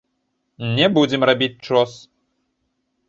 [0.79, 1.91] Не будзем рабіць чос!